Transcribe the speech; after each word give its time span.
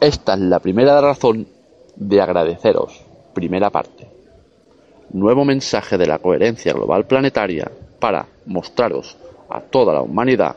Esta 0.00 0.32
es 0.32 0.40
la 0.40 0.60
primera 0.60 0.98
razón 1.00 1.46
de 1.94 2.20
agradeceros. 2.22 3.04
Primera 3.34 3.68
parte. 3.68 4.08
Nuevo 5.12 5.44
mensaje 5.44 5.98
de 5.98 6.06
la 6.06 6.18
coherencia 6.18 6.72
global 6.72 7.06
planetaria 7.06 7.70
para 7.98 8.26
mostraros 8.46 9.18
a 9.50 9.60
toda 9.60 9.92
la 9.92 10.00
humanidad 10.00 10.56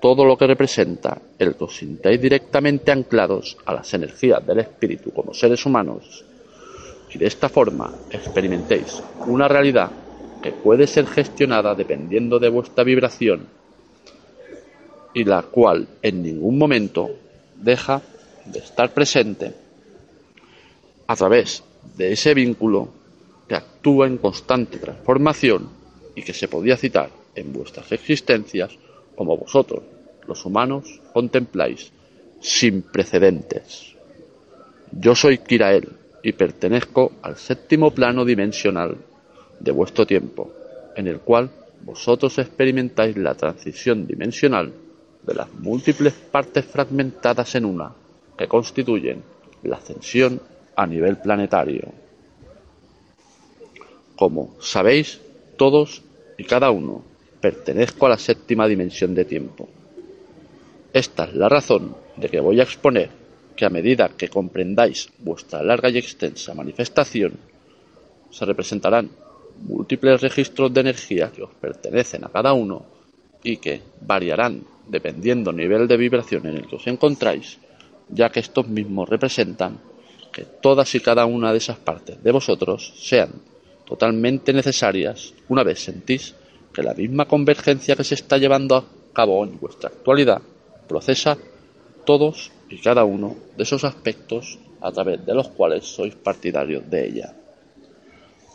todo 0.00 0.24
lo 0.24 0.36
que 0.36 0.48
representa 0.48 1.16
el 1.38 1.54
que 1.54 1.64
os 1.64 1.76
sintáis 1.76 2.20
directamente 2.20 2.90
anclados 2.90 3.56
a 3.64 3.72
las 3.72 3.94
energías 3.94 4.44
del 4.44 4.58
espíritu 4.58 5.12
como 5.12 5.32
seres 5.32 5.64
humanos 5.64 6.24
y 7.14 7.18
de 7.18 7.26
esta 7.28 7.48
forma 7.48 7.92
experimentéis 8.10 9.00
una 9.26 9.46
realidad 9.46 9.92
que 10.42 10.50
puede 10.50 10.88
ser 10.88 11.06
gestionada 11.06 11.76
dependiendo 11.76 12.40
de 12.40 12.48
vuestra 12.48 12.82
vibración 12.82 13.46
y 15.14 15.22
la 15.22 15.42
cual 15.42 15.86
en 16.02 16.20
ningún 16.20 16.58
momento 16.58 17.10
deja 17.54 18.02
de 18.46 18.58
estar 18.58 18.92
presente 18.92 19.52
a 21.06 21.16
través 21.16 21.62
de 21.96 22.12
ese 22.12 22.34
vínculo 22.34 22.88
que 23.48 23.54
actúa 23.54 24.06
en 24.06 24.18
constante 24.18 24.78
transformación 24.78 25.68
y 26.14 26.22
que 26.22 26.32
se 26.32 26.48
podía 26.48 26.76
citar 26.76 27.10
en 27.34 27.52
vuestras 27.52 27.90
existencias 27.92 28.72
como 29.16 29.36
vosotros, 29.36 29.82
los 30.26 30.44
humanos, 30.44 31.00
contempláis 31.12 31.92
sin 32.40 32.82
precedentes. 32.82 33.94
Yo 34.92 35.14
soy 35.14 35.38
Kirael 35.38 35.88
y 36.22 36.32
pertenezco 36.32 37.12
al 37.22 37.36
séptimo 37.36 37.92
plano 37.92 38.24
dimensional 38.24 38.96
de 39.58 39.70
vuestro 39.72 40.06
tiempo, 40.06 40.52
en 40.96 41.06
el 41.06 41.20
cual 41.20 41.50
vosotros 41.84 42.38
experimentáis 42.38 43.16
la 43.16 43.34
transición 43.34 44.06
dimensional 44.06 44.72
de 45.22 45.34
las 45.34 45.52
múltiples 45.52 46.12
partes 46.12 46.64
fragmentadas 46.64 47.54
en 47.54 47.64
una 47.64 47.92
constituyen 48.48 49.22
la 49.62 49.76
ascensión 49.76 50.40
a 50.76 50.86
nivel 50.86 51.18
planetario. 51.18 51.92
Como 54.16 54.54
sabéis, 54.60 55.20
todos 55.56 56.02
y 56.38 56.44
cada 56.44 56.70
uno 56.70 57.02
pertenezco 57.40 58.06
a 58.06 58.10
la 58.10 58.18
séptima 58.18 58.68
dimensión 58.68 59.14
de 59.14 59.24
tiempo. 59.24 59.68
Esta 60.92 61.24
es 61.24 61.34
la 61.34 61.48
razón 61.48 61.96
de 62.16 62.28
que 62.28 62.40
voy 62.40 62.60
a 62.60 62.64
exponer 62.64 63.10
que 63.56 63.64
a 63.64 63.70
medida 63.70 64.10
que 64.16 64.28
comprendáis 64.28 65.10
vuestra 65.18 65.62
larga 65.62 65.90
y 65.90 65.98
extensa 65.98 66.54
manifestación, 66.54 67.34
se 68.30 68.44
representarán 68.44 69.10
múltiples 69.66 70.20
registros 70.20 70.72
de 70.72 70.80
energía 70.80 71.30
que 71.30 71.42
os 71.42 71.50
pertenecen 71.54 72.24
a 72.24 72.28
cada 72.28 72.52
uno 72.52 72.84
y 73.42 73.58
que 73.58 73.82
variarán 74.00 74.64
dependiendo 74.88 75.50
del 75.50 75.60
nivel 75.60 75.88
de 75.88 75.96
vibración 75.96 76.46
en 76.46 76.56
el 76.56 76.66
que 76.66 76.76
os 76.76 76.86
encontráis, 76.86 77.58
ya 78.12 78.30
que 78.30 78.40
estos 78.40 78.68
mismos 78.68 79.08
representan 79.08 79.80
que 80.32 80.44
todas 80.44 80.94
y 80.94 81.00
cada 81.00 81.26
una 81.26 81.52
de 81.52 81.58
esas 81.58 81.78
partes 81.78 82.22
de 82.22 82.32
vosotros 82.32 82.94
sean 82.96 83.30
totalmente 83.86 84.52
necesarias 84.52 85.34
una 85.48 85.62
vez 85.62 85.80
sentís 85.80 86.34
que 86.72 86.82
la 86.82 86.94
misma 86.94 87.26
convergencia 87.26 87.96
que 87.96 88.04
se 88.04 88.14
está 88.14 88.38
llevando 88.38 88.76
a 88.76 88.84
cabo 89.12 89.44
en 89.44 89.58
vuestra 89.58 89.90
actualidad 89.90 90.40
procesa 90.88 91.36
todos 92.04 92.50
y 92.70 92.78
cada 92.78 93.04
uno 93.04 93.36
de 93.56 93.62
esos 93.62 93.84
aspectos 93.84 94.58
a 94.80 94.90
través 94.90 95.24
de 95.24 95.34
los 95.34 95.48
cuales 95.48 95.84
sois 95.84 96.14
partidarios 96.14 96.88
de 96.90 97.06
ella. 97.06 97.34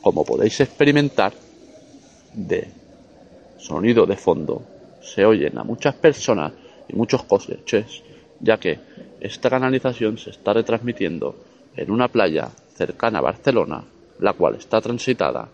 Como 0.01 0.25
podéis 0.25 0.59
experimentar, 0.59 1.33
de 2.33 2.67
sonido 3.57 4.05
de 4.05 4.17
fondo 4.17 4.61
se 5.01 5.25
oyen 5.25 5.57
a 5.57 5.63
muchas 5.63 5.95
personas 5.95 6.53
y 6.87 6.95
muchos 6.95 7.23
coches, 7.23 8.03
ya 8.39 8.57
que 8.57 8.79
esta 9.19 9.49
canalización 9.49 10.17
se 10.17 10.31
está 10.31 10.53
retransmitiendo 10.53 11.35
en 11.75 11.91
una 11.91 12.07
playa 12.07 12.49
cercana 12.75 13.19
a 13.19 13.23
Barcelona, 13.23 13.83
la 14.19 14.33
cual 14.33 14.55
está 14.55 14.81
transitada 14.81 15.49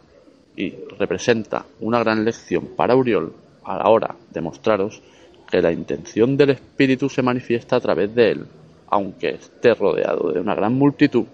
y 0.56 0.73
representa 0.98 1.66
una 1.80 1.99
gran 1.99 2.23
lección 2.23 2.70
para 2.76 2.95
Uriol 2.95 3.33
a 3.64 3.77
la 3.77 3.89
hora 3.89 4.16
de 4.32 4.42
mostraros 4.42 5.02
que 5.49 5.61
la 5.61 5.71
intención 5.71 6.38
del 6.38 6.52
espíritu 6.52 7.10
se 7.10 7.21
manifiesta 7.21 7.76
a 7.76 7.80
través 7.80 8.14
de 8.14 8.32
él, 8.32 8.45
aunque 8.89 9.30
esté 9.30 9.73
rodeado 9.73 10.32
de 10.32 10.39
una 10.39 10.55
gran 10.55 10.73
multitud 10.73 11.26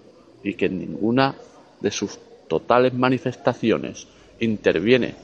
y 0.42 0.54
que 0.54 0.66
en 0.66 0.78
ninguna 0.78 1.34
de 1.80 1.90
sus 1.90 2.18
totales 2.48 2.94
manifestaciones 2.94 4.06
interviene 4.40 5.14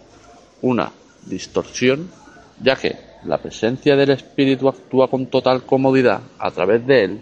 una 0.62 0.92
distorsión, 1.26 2.10
ya 2.62 2.76
que 2.76 2.96
la 3.26 3.38
presencia 3.38 3.96
del 3.96 4.10
espíritu 4.10 4.68
actúa 4.68 5.08
con 5.08 5.26
total 5.26 5.64
comodidad 5.64 6.20
a 6.38 6.50
través 6.50 6.86
de 6.86 7.04
él, 7.04 7.20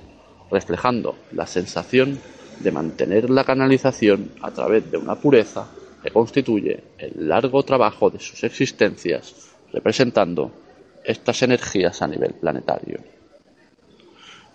reflejando 0.51 1.17
la 1.33 1.47
sensación 1.47 2.19
de 2.61 2.71
mantener 2.71 3.31
la 3.31 3.45
canalización 3.45 4.31
a 4.43 4.51
través 4.51 4.91
de 4.91 4.99
una 4.99 5.17
pureza 5.17 5.67
que 6.03 6.11
constituye 6.11 6.85
el 6.99 7.29
largo 7.29 7.63
trabajo 7.63 8.11
de 8.11 8.21
sus 8.21 8.45
existencias, 8.45 9.55
representando 9.73 10.53
estas 11.03 11.43
energías 11.43 12.01
a 12.03 12.07
nivel 12.07 12.35
planetario. 12.35 13.01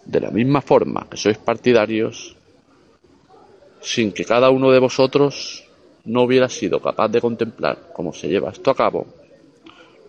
De 0.06 0.20
la 0.20 0.32
misma 0.32 0.62
forma 0.62 1.08
que 1.10 1.18
sois 1.18 1.38
partidarios, 1.38 2.36
sin 3.82 4.12
que 4.12 4.26
cada 4.26 4.50
uno 4.50 4.72
de 4.72 4.80
vosotros 4.80 5.66
no 6.06 6.24
hubiera 6.24 6.50
sido 6.50 6.82
capaz 6.82 7.10
de 7.10 7.22
contemplar 7.22 7.92
cómo 7.94 8.14
se 8.14 8.28
lleva 8.28 8.52
esto 8.52 8.72
a 8.72 8.76
cabo, 8.76 9.19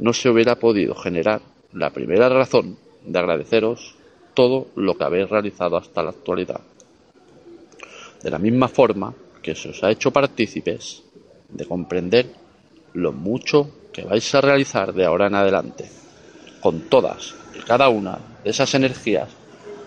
no 0.01 0.15
se 0.15 0.31
hubiera 0.31 0.57
podido 0.57 0.95
generar 0.95 1.43
la 1.73 1.91
primera 1.91 2.29
razón 2.29 2.79
de 3.05 3.19
agradeceros 3.19 3.95
todo 4.35 4.69
lo 4.75 4.97
que 4.97 5.05
habéis 5.05 5.29
realizado 5.29 5.77
hasta 5.77 6.03
la 6.03 6.11
actualidad. 6.11 6.61
De 8.23 8.31
la 8.31 8.39
misma 8.39 8.69
forma 8.69 9.15
que 9.43 9.55
se 9.55 9.69
os 9.69 9.85
ha 9.85 9.91
hecho 9.91 10.11
partícipes 10.11 11.03
de 11.51 11.67
comprender 11.67 12.33
lo 12.95 13.13
mucho 13.13 13.71
que 13.93 14.05
vais 14.05 14.35
a 14.35 14.41
realizar 14.41 14.93
de 14.93 15.05
ahora 15.05 15.27
en 15.27 15.35
adelante, 15.35 15.91
con 16.61 16.89
todas 16.89 17.35
y 17.55 17.61
cada 17.61 17.89
una 17.89 18.19
de 18.43 18.51
esas 18.51 18.73
energías 18.75 19.29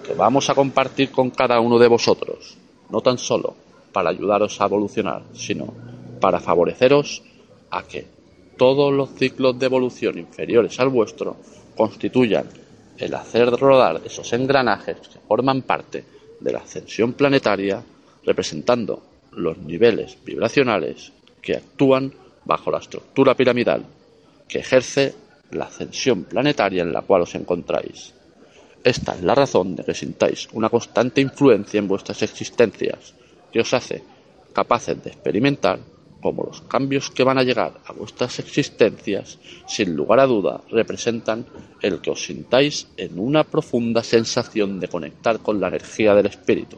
que 0.05 0.13
vamos 0.13 0.49
a 0.49 0.55
compartir 0.55 1.11
con 1.11 1.31
cada 1.31 1.59
uno 1.59 1.79
de 1.79 1.87
vosotros, 1.87 2.57
no 2.89 3.01
tan 3.01 3.17
solo 3.17 3.55
para 3.91 4.09
ayudaros 4.09 4.59
a 4.61 4.65
evolucionar, 4.65 5.23
sino 5.33 5.73
para 6.19 6.39
favoreceros 6.39 7.23
a 7.71 7.83
que 7.83 8.22
todos 8.63 8.93
los 8.93 9.09
ciclos 9.15 9.59
de 9.59 9.65
evolución 9.65 10.17
inferiores 10.17 10.79
al 10.79 10.87
vuestro 10.87 11.35
constituyan 11.75 12.45
el 12.97 13.13
hacer 13.13 13.49
rodar 13.49 13.99
esos 14.05 14.31
engranajes 14.31 14.99
que 14.99 15.19
forman 15.19 15.63
parte 15.63 16.05
de 16.39 16.53
la 16.53 16.59
ascensión 16.59 17.11
planetaria, 17.11 17.83
representando 18.23 19.03
los 19.33 19.57
niveles 19.57 20.17
vibracionales 20.23 21.11
que 21.41 21.57
actúan 21.57 22.13
bajo 22.45 22.71
la 22.71 22.77
estructura 22.77 23.35
piramidal 23.35 23.83
que 24.47 24.59
ejerce 24.59 25.13
la 25.51 25.65
ascensión 25.65 26.23
planetaria 26.23 26.83
en 26.83 26.93
la 26.93 27.01
cual 27.01 27.23
os 27.23 27.35
encontráis. 27.35 28.13
Esta 28.81 29.13
es 29.13 29.23
la 29.23 29.35
razón 29.35 29.75
de 29.75 29.83
que 29.83 29.93
sintáis 29.93 30.47
una 30.53 30.69
constante 30.69 31.19
influencia 31.19 31.79
en 31.79 31.89
vuestras 31.89 32.21
existencias, 32.21 33.13
que 33.51 33.59
os 33.59 33.73
hace 33.73 34.01
capaces 34.53 35.03
de 35.03 35.09
experimentar 35.09 35.79
como 36.23 36.43
los 36.43 36.61
cambios 36.61 37.11
que 37.11 37.25
van 37.25 37.37
a 37.37 37.43
llegar 37.43 37.81
a 37.85 37.91
vuestras 37.91 38.39
existencias, 38.39 39.37
sin 39.67 39.93
lugar 39.93 40.21
a 40.21 40.25
duda, 40.25 40.61
representan 40.71 41.45
el 41.81 41.99
que 41.99 42.11
os 42.11 42.23
sintáis 42.23 42.87
en 42.95 43.19
una 43.19 43.43
profunda 43.43 44.01
sensación 44.01 44.79
de 44.79 44.87
conectar 44.87 45.39
con 45.39 45.59
la 45.59 45.67
energía 45.67 46.15
del 46.15 46.27
espíritu. 46.27 46.77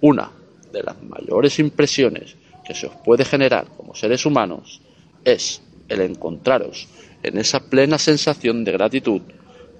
Una 0.00 0.30
de 0.72 0.82
las 0.84 1.02
mayores 1.02 1.58
impresiones 1.58 2.36
que 2.64 2.74
se 2.74 2.86
os 2.86 2.94
puede 3.04 3.24
generar 3.24 3.66
como 3.76 3.96
seres 3.96 4.24
humanos 4.24 4.80
es 5.24 5.60
el 5.88 6.00
encontraros 6.02 6.86
en 7.24 7.38
esa 7.38 7.68
plena 7.68 7.98
sensación 7.98 8.62
de 8.62 8.72
gratitud 8.72 9.22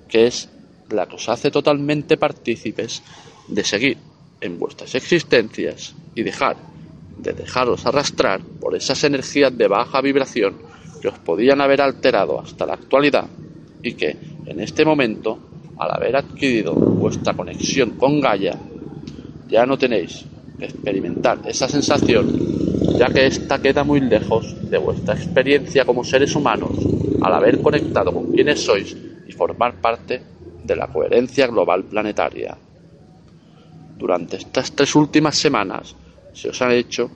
que 0.09 0.27
es 0.27 0.48
la 0.91 1.06
que 1.06 1.16
os 1.16 1.28
hace 1.28 1.53
totalmente 1.53 2.16
partícipes 2.16 3.03
de 3.47 3.62
seguir 3.62 3.98
en 4.41 4.59
vuestras 4.59 4.95
existencias 4.97 5.95
y 6.16 6.24
dejar 6.24 6.57
de 7.18 7.33
dejaros 7.33 7.86
arrastrar 7.86 8.41
por 8.60 8.74
esas 8.74 9.03
energías 9.04 9.57
de 9.57 9.68
baja 9.68 10.01
vibración 10.01 10.57
que 11.01 11.09
os 11.09 11.18
podían 11.18 11.60
haber 11.60 11.80
alterado 11.80 12.41
hasta 12.41 12.66
la 12.66 12.74
actualidad 12.74 13.27
y 13.83 13.95
que 13.95 14.16
en 14.47 14.60
este 14.60 14.84
momento, 14.84 15.39
al 15.78 15.91
haber 15.92 16.16
adquirido 16.16 16.72
vuestra 16.74 17.34
conexión 17.34 17.91
con 17.91 18.21
Gaia, 18.21 18.59
ya 19.48 19.66
no 19.66 19.77
tenéis 19.77 20.24
que 20.59 20.66
experimentar 20.66 21.41
esa 21.47 21.68
sensación, 21.68 22.97
ya 22.98 23.07
que 23.09 23.27
ésta 23.27 23.60
queda 23.60 23.84
muy 23.84 24.01
lejos 24.01 24.71
de 24.71 24.78
vuestra 24.78 25.15
experiencia 25.15 25.84
como 25.84 26.04
seres 26.04 26.34
humanos 26.34 26.72
al 27.22 27.34
haber 27.34 27.60
conectado 27.60 28.12
con 28.12 28.33
quienes 28.33 28.60
sois 28.60 28.97
y 29.27 29.33
formar 29.33 29.80
parte 29.80 30.22
de 30.65 30.77
la 30.77 30.89
coherencia 30.89 31.47
global 31.47 31.84
planetaria. 31.84 32.57
Durante 33.97 34.36
estas 34.36 34.72
tres 34.72 34.95
últimas 34.95 35.36
semanas 35.36 35.95
se 36.36 36.50
os 36.50 36.60
han 36.60 36.72
hecho 36.72 37.10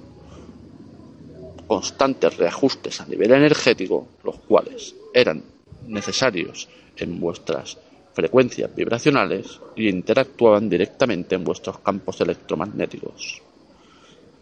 constantes 1.67 2.38
reajustes 2.38 3.00
a 3.00 3.06
nivel 3.06 3.32
energético, 3.32 4.08
los 4.25 4.37
cuales 4.38 4.94
eran 5.12 5.43
necesarios 5.87 6.69
en 6.96 7.20
vuestras 7.20 7.76
frecuencias 8.14 8.75
vibracionales 8.75 9.61
y 9.76 9.88
interactuaban 9.88 10.69
directamente 10.69 11.34
en 11.34 11.44
vuestros 11.44 11.78
campos 11.81 12.20
electromagnéticos. 12.22 13.43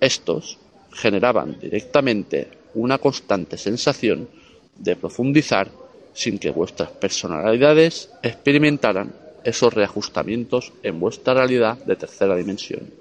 Estos 0.00 0.58
generaban 0.92 1.58
directamente 1.58 2.48
una 2.74 2.98
constante 2.98 3.58
sensación 3.58 4.28
de 4.76 4.94
profundizar 4.94 5.68
sin 6.14 6.38
que 6.38 6.50
vuestras 6.50 6.90
personalidades 6.92 8.10
experimentaran 8.22 9.12
esos 9.42 9.74
reajustamientos 9.74 10.72
en 10.82 11.00
vuestra 11.00 11.34
realidad 11.34 11.78
de 11.84 11.96
tercera 11.96 12.36
dimensión. 12.36 12.97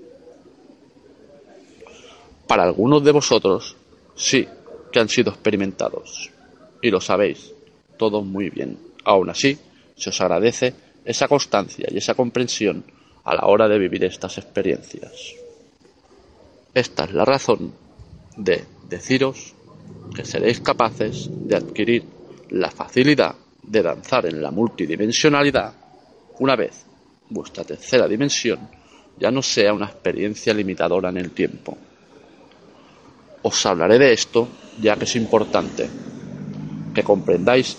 Para 2.48 2.64
algunos 2.64 3.04
de 3.04 3.12
vosotros, 3.12 3.76
sí 4.16 4.48
que 4.92 5.00
han 5.00 5.10
sido 5.10 5.32
experimentados, 5.32 6.32
y 6.82 6.90
lo 6.90 7.02
sabéis 7.02 7.54
todos 7.98 8.26
muy 8.26 8.50
bien. 8.50 8.78
Aún 9.04 9.30
así, 9.30 9.58
se 9.96 10.10
os 10.10 10.22
agradece 10.22 10.74
esa 11.04 11.28
constancia 11.28 11.88
y 11.90 11.98
esa 11.98 12.14
comprensión 12.14 12.84
a 13.24 13.36
la 13.36 13.46
hora 13.48 13.68
de 13.68 13.80
vivir 13.80 14.04
estas 14.06 14.38
experiencias. 14.38 15.36
Esta 16.74 17.06
es 17.06 17.14
la 17.14 17.26
razón 17.26 17.74
de 18.38 18.64
deciros 18.88 19.54
que 20.16 20.24
seréis 20.24 20.62
capaces 20.62 21.30
de 21.30 21.56
adquirir 21.56 22.04
la 22.52 22.72
facilidad 22.72 23.36
de 23.64 23.82
danzar 23.82 24.26
en 24.26 24.42
la 24.42 24.52
multidimensionalidad 24.52 25.74
una 26.40 26.56
vez 26.56 26.86
vuestra 27.30 27.64
tercera 27.64 28.08
dimensión 28.08 28.70
ya 29.20 29.32
no 29.32 29.42
sea 29.42 29.74
una 29.74 29.88
experiencia 29.88 30.54
limitadora 30.54 31.10
en 31.10 31.18
el 31.18 31.32
tiempo. 31.32 31.78
Os 33.48 33.66
hablaré 33.66 33.98
de 33.98 34.12
esto 34.12 34.46
ya 34.82 34.98
que 34.98 35.06
es 35.06 35.16
importante 35.16 35.90
que 36.94 37.02
comprendáis 37.02 37.78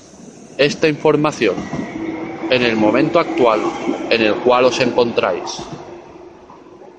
esta 0.56 0.88
información 0.88 1.56
en 2.48 2.62
el 2.62 2.74
momento 2.76 3.20
actual 3.20 3.60
en 4.08 4.22
el 4.22 4.36
cual 4.36 4.64
os 4.64 4.80
encontráis. 4.80 5.60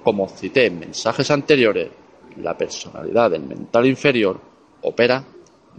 Como 0.03 0.29
cité 0.29 0.67
en 0.67 0.77
mensajes 0.81 1.31
anteriores, 1.31 1.89
la 2.43 2.55
personalidad 2.55 3.31
del 3.31 3.41
mental 3.41 3.87
inferior 3.87 4.39
opera 4.83 5.23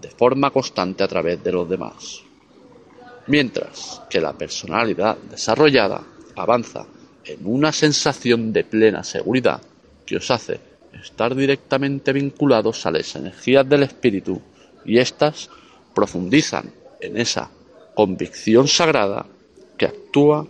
de 0.03 0.11
forma 0.11 0.51
constante 0.51 1.05
a 1.05 1.09
través 1.09 1.45
de 1.45 1.53
los 1.53 1.69
demás, 1.71 2.23
mientras 3.29 4.03
que 4.11 4.21
la 4.21 4.33
personalidad 4.33 5.17
desarrollada 5.31 6.03
avanza 6.35 6.87
en 7.25 7.39
una 7.45 7.71
sensación 7.71 8.53
de 8.53 8.65
plena 8.65 9.05
seguridad 9.05 9.61
que 10.05 10.17
os 10.17 10.29
hace 10.29 10.70
estar 10.93 11.35
directamente 11.35 12.13
vinculados 12.13 12.87
a 12.87 12.91
las 12.91 13.15
energías 13.17 13.69
del 13.69 13.83
espíritu 13.83 14.41
y 14.85 14.99
éstas 14.99 15.51
profundizan 15.95 16.73
en 17.01 17.17
esa 17.17 17.51
convicción 17.95 18.69
sagrada 18.69 19.27
que 19.77 19.87
actúa 19.87 20.47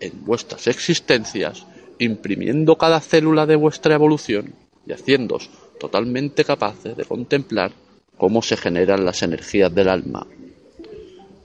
en 0.00 0.24
vuestras 0.24 0.66
existencias, 0.66 1.66
imprimiendo 1.98 2.78
cada 2.78 3.00
célula 3.00 3.46
de 3.46 3.56
vuestra 3.56 3.94
evolución 3.94 4.54
y 4.86 4.92
haciéndoos 4.92 5.50
totalmente 5.78 6.44
capaces 6.44 6.96
de 6.96 7.04
contemplar 7.04 7.72
cómo 8.16 8.42
se 8.42 8.56
generan 8.56 9.04
las 9.04 9.22
energías 9.22 9.74
del 9.74 9.88
alma. 9.88 10.26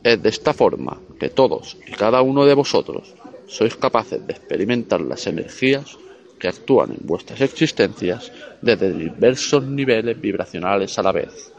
Es 0.03 0.21
de 0.21 0.29
esta 0.29 0.53
forma 0.53 1.01
que 1.19 1.29
todos 1.29 1.77
y 1.87 1.91
cada 1.91 2.21
uno 2.21 2.45
de 2.45 2.53
vosotros 2.53 3.15
sois 3.47 3.75
capaces 3.75 4.25
de 4.25 4.33
experimentar 4.33 5.01
las 5.01 5.27
energías 5.27 5.97
que 6.45 6.49
actúan 6.49 6.91
en 6.91 7.07
vuestras 7.07 7.41
existencias 7.41 8.31
desde 8.61 8.93
diversos 8.93 9.63
niveles 9.63 10.21
vibracionales 10.21 10.95
a 10.99 11.01
la 11.01 11.11
vez. 11.11 11.51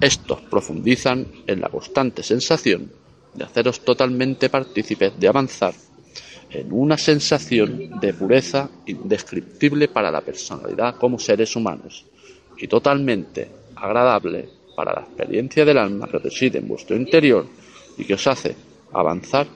Estos 0.00 0.40
profundizan 0.40 1.26
en 1.46 1.60
la 1.60 1.68
constante 1.68 2.22
sensación 2.22 2.90
de 3.34 3.44
haceros 3.44 3.80
totalmente 3.80 4.48
partícipes 4.48 5.12
de 5.20 5.28
avanzar 5.28 5.74
en 6.50 6.72
una 6.72 6.96
sensación 6.96 8.00
de 8.00 8.14
pureza 8.14 8.70
indescriptible 8.86 9.88
para 9.88 10.10
la 10.10 10.22
personalidad 10.22 10.96
como 10.96 11.18
seres 11.18 11.54
humanos 11.54 12.06
y 12.56 12.68
totalmente 12.68 13.48
agradable 13.76 14.48
para 14.74 14.94
la 14.94 15.02
experiencia 15.02 15.66
del 15.66 15.76
alma 15.76 16.08
que 16.08 16.18
reside 16.18 16.58
en 16.58 16.68
vuestro 16.68 16.96
interior 16.96 17.46
y 17.98 18.04
que 18.04 18.14
os 18.14 18.26
hace 18.26 18.56
avanzar 18.94 19.46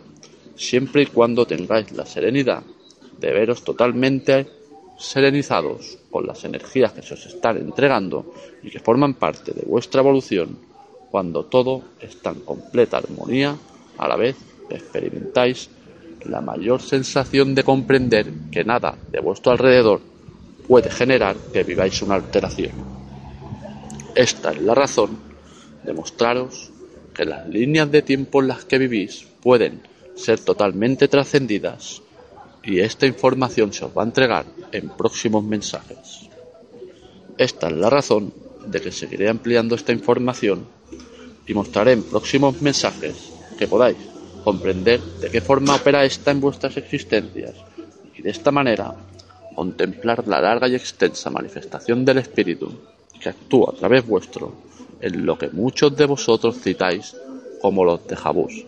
siempre 0.55 1.03
y 1.03 1.07
cuando 1.07 1.47
tengáis 1.47 1.91
la 1.93 2.05
serenidad 2.05 2.63
de 3.25 3.33
veros 3.33 3.65
totalmente 3.65 4.47
serenizados 4.99 5.99
con 6.11 6.27
las 6.27 6.45
energías 6.45 6.93
que 6.93 7.03
se 7.03 7.15
os 7.15 7.25
están 7.25 7.57
entregando 7.57 8.35
y 8.63 8.71
que 8.71 8.81
forman 8.81 9.15
parte 9.15 9.53
de 9.53 9.65
vuestra 9.67 10.03
evolución 10.03 10.59
cuando 11.11 11.47
todo 11.47 11.83
está 12.01 12.31
en 12.31 12.41
completa 12.41 12.99
armonía 12.99 13.57
a 13.97 14.09
la 14.09 14.17
vez 14.17 14.37
que 14.69 14.77
experimentáis 14.77 15.71
la 16.27 16.43
mayor 16.43 16.83
sensación 16.83 17.55
de 17.55 17.65
comprender 17.65 18.31
que 18.53 18.65
nada 18.65 18.97
de 19.11 19.21
vuestro 19.21 19.53
alrededor 19.53 20.01
puede 20.69 20.91
generar 20.91 21.37
que 21.53 21.65
viváis 21.65 22.03
una 22.03 22.17
alteración. 22.17 22.73
Esta 24.15 24.53
es 24.53 24.61
la 24.61 24.75
razón 24.75 25.19
de 25.83 25.93
mostraros 25.95 26.71
que 27.15 27.25
las 27.25 27.49
líneas 27.49 27.91
de 27.91 28.03
tiempo 28.03 28.43
en 28.43 28.49
las 28.49 28.65
que 28.65 28.79
vivís 28.79 29.27
pueden 29.43 29.83
ser 30.15 30.41
totalmente 30.41 31.09
trascendidas 31.09 32.04
y 32.67 32.81
esta 32.81 33.07
información 33.07 33.73
se 33.73 33.85
os 33.85 33.97
va 33.97 34.03
a 34.03 34.07
entregar 34.07 34.47
en 34.73 34.89
próximos 34.91 35.45
mensajes. 35.45 36.29
Esta 37.37 37.69
es 37.69 37.75
la 37.75 37.91
razón 37.91 38.33
de 38.67 38.81
que 38.81 38.93
seguiré 38.93 39.29
ampliando 39.29 39.75
esta 39.75 39.93
información 39.93 40.67
y 41.47 41.55
mostraré 41.55 41.93
en 41.93 42.03
próximos 42.03 42.61
mensajes 42.63 43.33
que 43.59 43.69
podáis 43.69 43.97
comprender 44.43 45.01
de 45.01 45.31
qué 45.31 45.41
forma 45.41 45.75
opera 45.75 46.05
esta 46.05 46.31
en 46.31 46.41
vuestras 46.41 46.77
existencias 46.77 47.55
y 48.17 48.23
de 48.23 48.31
esta 48.31 48.51
manera 48.51 48.95
contemplar 49.55 50.27
la 50.27 50.41
larga 50.41 50.69
y 50.69 50.75
extensa 50.75 51.31
manifestación 51.31 52.05
del 52.05 52.19
Espíritu 52.19 52.73
que 53.21 53.29
actúa 53.29 53.71
a 53.71 53.77
través 53.77 54.07
vuestro 54.07 54.53
en 55.01 55.27
lo 55.27 55.37
que 55.39 55.51
muchos 55.51 55.97
de 55.97 56.07
vosotros 56.07 56.57
citáis 56.61 57.15
como 57.61 57.85
los 57.85 58.07
de 58.07 58.17
Jabús. 58.17 58.65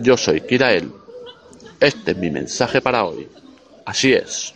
Yo 0.00 0.16
soy 0.16 0.40
Kirael 0.40 0.90
este 1.80 2.12
es 2.12 2.16
mi 2.16 2.30
mensaje 2.30 2.80
para 2.80 3.04
hoy. 3.04 3.28
Así 3.84 4.12
es. 4.12 4.54